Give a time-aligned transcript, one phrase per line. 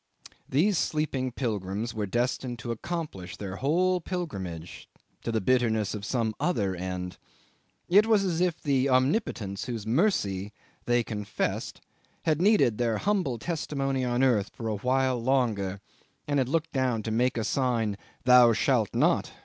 [0.49, 4.89] These sleeping pilgrims were destined to accomplish their whole pilgrimage
[5.21, 7.19] to the bitterness of some other end.
[7.87, 10.53] It was as if the Omnipotence whose mercy
[10.85, 11.81] they confessed
[12.23, 15.79] had needed their humble testimony on earth for a while longer,
[16.27, 19.31] and had looked down to make a sign, "Thou shalt not!"